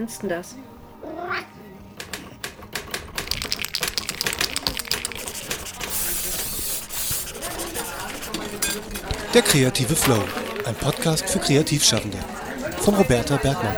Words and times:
findest 0.00 0.22
du 0.22 0.28
das? 0.28 0.56
Der 9.34 9.42
kreative 9.42 9.94
Flow, 9.94 10.22
ein 10.64 10.74
Podcast 10.74 11.28
für 11.28 11.38
Kreativschaffende. 11.38 12.18
Von 12.78 12.94
Roberta 12.94 13.36
Bergmann. 13.36 13.76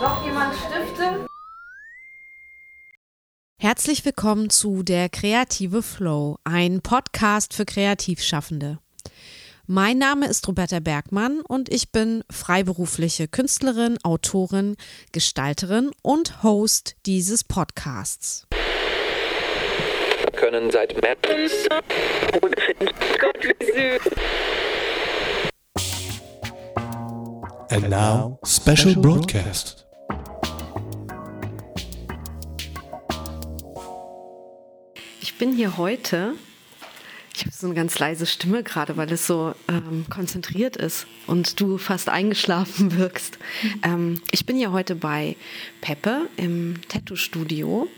Noch 0.00 0.24
jemand 0.24 0.54
Stifte? 0.54 1.26
Herzlich 3.58 4.04
willkommen 4.04 4.50
zu 4.50 4.84
Der 4.84 5.08
kreative 5.08 5.82
Flow, 5.82 6.38
ein 6.44 6.80
Podcast 6.80 7.54
für 7.54 7.64
Kreativschaffende. 7.64 8.78
Mein 9.68 9.98
Name 9.98 10.28
ist 10.28 10.46
Roberta 10.46 10.78
Bergmann 10.78 11.40
und 11.40 11.68
ich 11.68 11.90
bin 11.90 12.22
freiberufliche 12.30 13.26
Künstlerin, 13.26 13.98
Autorin, 14.04 14.76
Gestalterin 15.10 15.90
und 16.02 16.44
Host 16.44 16.94
dieses 17.04 17.42
Podcasts. 17.42 18.46
können 20.36 20.70
seit 20.70 21.02
März 21.02 21.18
Gott, 23.18 23.42
wie 23.42 23.64
süß. 23.64 24.12
And 27.70 27.90
now, 27.90 28.38
special 28.44 28.94
broadcast. 28.94 29.84
Ich 35.20 35.36
bin 35.38 35.56
hier 35.56 35.76
heute. 35.76 36.34
Ich 37.36 37.42
habe 37.44 37.54
so 37.54 37.66
eine 37.66 37.74
ganz 37.74 37.98
leise 37.98 38.24
Stimme 38.24 38.62
gerade, 38.62 38.96
weil 38.96 39.12
es 39.12 39.26
so 39.26 39.54
ähm, 39.68 40.06
konzentriert 40.08 40.74
ist 40.74 41.06
und 41.26 41.60
du 41.60 41.76
fast 41.76 42.08
eingeschlafen 42.08 42.92
wirkst. 42.96 43.36
Ähm, 43.82 44.22
ich 44.30 44.46
bin 44.46 44.56
hier 44.56 44.72
heute 44.72 44.94
bei 44.94 45.36
Peppe 45.82 46.30
im 46.38 46.80
Tattoo-Studio 46.88 47.88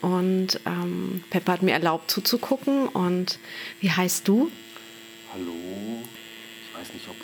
und 0.00 0.60
ähm, 0.64 1.24
Peppe 1.30 1.50
hat 1.50 1.62
mir 1.62 1.72
erlaubt 1.72 2.08
zuzugucken. 2.08 2.86
Und 2.86 3.40
wie 3.80 3.90
heißt 3.90 4.28
du? 4.28 4.52
Hallo, 5.32 5.50
ich 6.62 6.78
weiß 6.78 6.94
nicht, 6.94 7.08
ob 7.08 7.16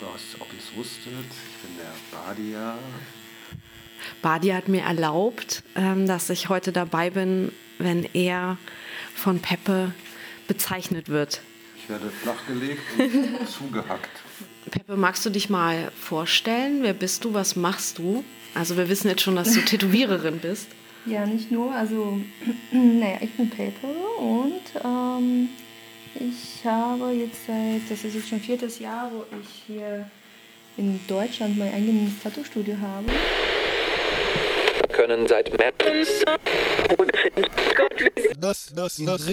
ihr 0.51 0.59
es 0.59 0.75
wusstet. 0.75 1.05
Ich 1.05 1.69
bin 1.69 1.77
der 1.77 1.93
Badia. 2.11 2.77
Badi 4.21 4.49
hat 4.49 4.67
mir 4.67 4.81
erlaubt, 4.81 5.63
ähm, 5.77 6.05
dass 6.05 6.29
ich 6.29 6.49
heute 6.49 6.73
dabei 6.73 7.11
bin, 7.11 7.53
wenn 7.77 8.03
er 8.13 8.57
von 9.15 9.39
Peppe 9.39 9.93
bezeichnet 10.49 11.07
wird. 11.07 11.41
Ich 11.81 11.89
werde 11.89 12.09
flachgelegt 12.09 12.81
und 12.97 13.49
zugehackt. 13.49 14.09
Peppe, 14.69 14.95
magst 14.95 15.25
du 15.25 15.29
dich 15.29 15.49
mal 15.49 15.91
vorstellen? 15.99 16.83
Wer 16.83 16.93
bist 16.93 17.25
du? 17.25 17.33
Was 17.33 17.55
machst 17.55 17.97
du? 17.97 18.23
Also 18.53 18.77
wir 18.77 18.89
wissen 18.89 19.07
jetzt 19.09 19.21
schon, 19.21 19.35
dass 19.35 19.53
du 19.53 19.61
Tätowiererin 19.61 20.39
bist. 20.39 20.67
Ja, 21.05 21.25
nicht 21.25 21.51
nur. 21.51 21.73
Also, 21.73 22.19
naja, 22.71 23.17
ich 23.21 23.31
bin 23.31 23.49
Pepe 23.49 23.87
und 24.19 24.61
ähm, 24.83 25.49
ich 26.15 26.63
habe 26.65 27.11
jetzt 27.11 27.47
seit, 27.47 27.89
das 27.89 28.03
ist 28.03 28.13
jetzt 28.13 28.29
schon 28.29 28.39
viertes 28.39 28.79
Jahr, 28.79 29.11
wo 29.11 29.25
ich 29.41 29.63
hier 29.67 30.09
in 30.77 30.99
Deutschland 31.07 31.57
mein 31.57 31.73
eigenes 31.73 32.21
Tattoo-Studio 32.21 32.77
habe. 32.79 33.07
können 34.89 35.27
seit 35.27 35.57
März 35.57 35.75
süß. 35.83 36.25
Das, 38.39 38.71
das, 38.75 38.97
das, 38.97 39.25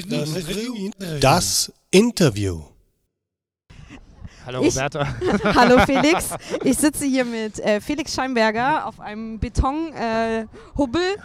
das 1.20 1.72
Interview. 1.90 2.62
Hallo 4.44 4.62
Ich- 4.62 4.74
Roberta. 4.76 5.06
Hallo 5.54 5.78
Felix, 5.86 6.30
ich 6.64 6.76
sitze 6.76 7.04
hier 7.06 7.24
mit 7.24 7.58
äh, 7.60 7.80
Felix 7.80 8.14
Scheinberger 8.14 8.86
auf 8.86 9.00
einem 9.00 9.38
Betonhubbel 9.38 9.96
äh, 9.96 10.46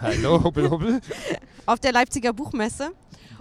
Hallo, 0.02 0.44
Hubbel, 0.44 0.70
Hubbel. 0.70 1.02
auf 1.66 1.80
der 1.80 1.92
Leipziger 1.92 2.32
Buchmesse. 2.34 2.92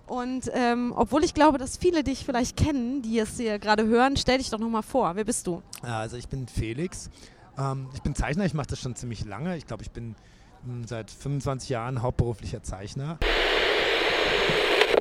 Und 0.07 0.51
ähm, 0.53 0.93
obwohl 0.97 1.23
ich 1.25 1.33
glaube, 1.33 1.59
dass 1.59 1.77
viele 1.77 2.03
dich 2.05 2.25
vielleicht 2.25 2.57
kennen, 2.57 3.03
die 3.03 3.19
es 3.19 3.37
hier 3.37 3.59
gerade 3.59 3.85
hören, 3.87 4.17
stell 4.17 4.39
dich 4.39 4.51
doch 4.51 4.59
nochmal 4.59 4.83
vor. 4.83 5.15
Wer 5.15 5.25
bist 5.25 5.47
du? 5.47 5.63
Also 5.83 6.17
ich 6.17 6.29
bin 6.29 6.49
Felix. 6.49 7.09
Ähm, 7.57 7.89
ich 7.95 8.03
bin 8.03 8.15
Zeichner, 8.17 8.45
ich 8.45 8.55
mache 8.55 8.67
das 8.69 8.81
schon 8.81 8.95
ziemlich 8.97 9.25
lange. 9.25 9.57
Ich 9.57 9.67
glaube, 9.67 9.83
ich 9.85 9.91
bin 9.93 10.17
mh, 10.65 10.87
seit 10.89 11.11
25 11.11 11.69
Jahren 11.71 12.03
hauptberuflicher 12.03 12.63
Zeichner. 12.65 13.19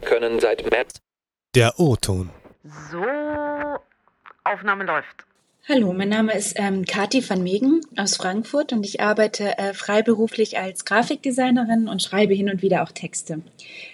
können 0.05 0.39
seit 0.39 0.69
März 0.69 0.93
Der 1.53 1.77
O-Ton. 1.81 2.29
So, 2.91 3.03
Aufnahme 4.45 4.85
läuft. 4.85 5.25
Hallo, 5.67 5.91
mein 5.91 6.07
Name 6.07 6.33
ist 6.33 6.53
ähm, 6.57 6.85
Kati 6.85 7.29
van 7.29 7.43
Megen 7.43 7.81
aus 7.97 8.15
Frankfurt 8.15 8.71
und 8.71 8.85
ich 8.85 9.01
arbeite 9.01 9.57
äh, 9.57 9.73
freiberuflich 9.73 10.57
als 10.57 10.85
Grafikdesignerin 10.85 11.89
und 11.89 12.01
schreibe 12.01 12.33
hin 12.33 12.49
und 12.49 12.61
wieder 12.61 12.83
auch 12.83 12.91
Texte. 12.93 13.41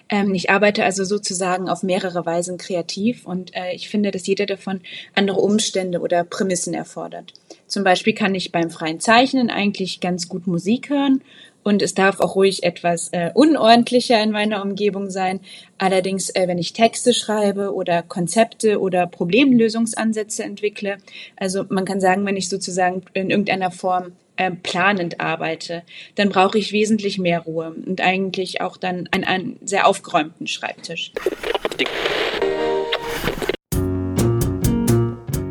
Ähm, 0.07 0.35
ich 0.35 0.51
arbeite 0.51 0.85
also 0.85 1.03
sozusagen 1.03 1.67
auf 1.67 1.81
mehrere 1.81 2.27
Weisen 2.27 2.59
kreativ 2.59 3.25
und 3.25 3.55
äh, 3.55 3.73
ich 3.73 3.89
finde, 3.89 4.11
dass 4.11 4.27
jeder 4.27 4.45
davon 4.45 4.81
andere 5.15 5.39
Umstände 5.39 5.99
oder 5.99 6.23
Prämissen 6.23 6.75
erfordert. 6.75 7.33
Zum 7.65 7.83
Beispiel 7.83 8.13
kann 8.13 8.35
ich 8.35 8.51
beim 8.51 8.69
freien 8.69 8.99
Zeichnen 8.99 9.49
eigentlich 9.49 9.99
ganz 9.99 10.29
gut 10.29 10.45
Musik 10.45 10.91
hören 10.91 11.23
und 11.67 11.81
es 11.81 11.93
darf 11.93 12.21
auch 12.21 12.37
ruhig 12.37 12.63
etwas 12.63 13.09
äh, 13.11 13.29
unordentlicher 13.33 14.23
in 14.23 14.31
meiner 14.31 14.63
Umgebung 14.63 15.09
sein. 15.09 15.41
Allerdings, 15.77 16.29
äh, 16.29 16.47
wenn 16.47 16.57
ich 16.57 16.71
Texte 16.71 17.13
schreibe 17.13 17.73
oder 17.73 18.03
Konzepte 18.03 18.79
oder 18.79 19.05
Problemlösungsansätze 19.05 20.45
entwickle, 20.45 20.95
also 21.35 21.65
man 21.67 21.83
kann 21.83 21.99
sagen, 21.99 22.25
wenn 22.25 22.37
ich 22.37 22.47
sozusagen 22.47 23.01
in 23.13 23.31
irgendeiner 23.31 23.69
Form 23.69 24.13
äh, 24.37 24.51
planend 24.51 25.19
arbeite, 25.19 25.83
dann 26.15 26.29
brauche 26.29 26.57
ich 26.57 26.71
wesentlich 26.71 27.17
mehr 27.17 27.41
Ruhe 27.41 27.75
und 27.85 27.99
eigentlich 27.99 28.61
auch 28.61 28.77
dann 28.77 29.09
einen, 29.11 29.25
einen 29.25 29.59
sehr 29.61 29.87
aufgeräumten 29.87 30.47
Schreibtisch. 30.47 31.11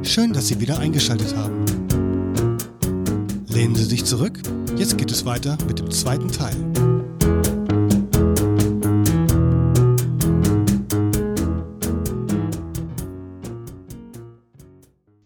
Schön, 0.02 0.32
dass 0.32 0.48
Sie 0.48 0.62
wieder 0.62 0.78
eingeschaltet 0.78 1.36
haben. 1.36 1.66
Lehnen 3.50 3.74
Sie 3.74 3.84
sich 3.84 4.06
zurück. 4.06 4.40
Jetzt 4.76 4.98
geht 4.98 5.10
es 5.10 5.24
weiter 5.24 5.56
mit 5.66 5.78
dem 5.78 5.90
zweiten 5.90 6.30
Teil. 6.30 6.54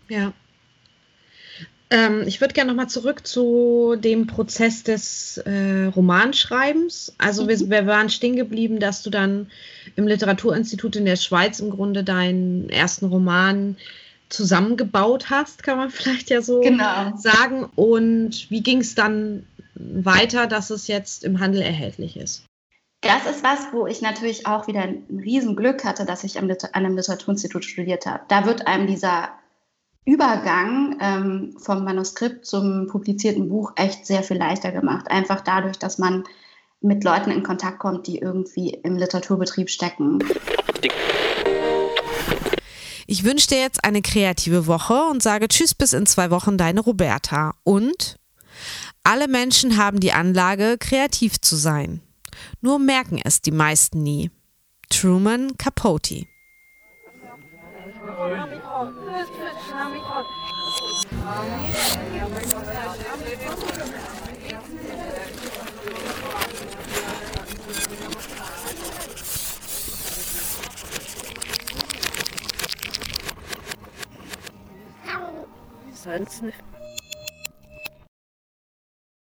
Ja. 0.09 0.33
Ähm, 1.91 2.23
ich 2.27 2.41
würde 2.41 2.55
gerne 2.55 2.71
nochmal 2.71 2.89
zurück 2.89 3.27
zu 3.27 3.97
dem 3.99 4.29
Prozess 4.29 4.85
des 4.85 5.39
äh, 5.39 5.87
Romanschreibens. 5.87 7.15
Also 7.19 7.49
wir, 7.49 7.59
wir 7.59 7.87
waren 7.87 8.09
stehen 8.09 8.37
geblieben, 8.37 8.79
dass 8.79 9.03
du 9.03 9.11
dann 9.11 9.51
im 9.97 10.07
Literaturinstitut 10.07 10.95
in 10.95 11.07
der 11.07 11.17
Schweiz 11.17 11.59
im 11.59 11.71
Grunde 11.71 12.05
deinen 12.05 12.71
ersten 12.71 13.07
Roman 13.07 13.77
zusammengebaut 14.31 15.29
hast, 15.29 15.63
kann 15.63 15.77
man 15.77 15.91
vielleicht 15.91 16.31
ja 16.31 16.41
so 16.41 16.61
Genau. 16.61 17.17
sagen. 17.17 17.69
Und 17.77 18.51
wie 18.51 18.63
ging 18.63 18.81
es 18.81 18.95
dann 18.95 19.47
weiter, 19.75 20.47
dass 20.47 20.71
es 20.71 20.87
jetzt 20.87 21.25
im 21.25 21.41
Handel 21.41 21.63
erhältlich 21.63 22.17
ist? 22.17 22.45
Das 23.03 23.25
ist 23.25 23.43
was, 23.43 23.73
wo 23.73 23.87
ich 23.87 24.03
natürlich 24.03 24.47
auch 24.47 24.67
wieder 24.67 24.83
ein 24.83 25.05
Riesenglück 25.11 25.85
hatte, 25.85 26.05
dass 26.05 26.23
ich 26.23 26.39
an 26.39 26.55
einem 26.73 26.97
Literaturinstitut 26.97 27.65
studiert 27.65 28.05
habe. 28.05 28.25
Da 28.29 28.45
wird 28.45 28.67
einem 28.67 28.87
dieser 28.87 29.31
Übergang 30.05 30.99
ähm, 31.01 31.57
vom 31.59 31.85
Manuskript 31.85 32.45
zum 32.45 32.89
publizierten 32.89 33.49
Buch 33.49 33.73
echt 33.77 34.07
sehr 34.07 34.23
viel 34.23 34.37
leichter 34.37 34.71
gemacht. 34.71 35.11
Einfach 35.11 35.41
dadurch, 35.41 35.79
dass 35.79 35.99
man 35.99 36.25
mit 36.83 37.05
Leuten 37.05 37.31
in 37.31 37.43
Kontakt 37.43 37.79
kommt, 37.79 38.07
die 38.07 38.19
irgendwie 38.19 38.71
im 38.71 38.97
Literaturbetrieb 38.97 39.71
stecken. 39.71 40.19
Ich 43.11 43.25
wünsche 43.25 43.49
dir 43.49 43.59
jetzt 43.59 43.83
eine 43.83 44.03
kreative 44.03 44.69
Woche 44.69 44.95
und 45.11 45.21
sage 45.21 45.49
Tschüss 45.49 45.75
bis 45.75 45.95
in 45.95 46.07
zwei 46.07 46.31
Wochen, 46.31 46.57
deine 46.57 46.79
Roberta. 46.79 47.57
Und 47.65 48.15
alle 49.03 49.27
Menschen 49.27 49.77
haben 49.77 49.99
die 49.99 50.13
Anlage, 50.13 50.77
kreativ 50.79 51.41
zu 51.41 51.57
sein. 51.57 52.03
Nur 52.61 52.79
merken 52.79 53.21
es 53.25 53.43
die 53.43 53.51
meisten 53.51 54.05
nie. 54.05 54.31
Truman 54.91 55.59
Capote. 55.59 56.25
sonst 76.03 76.43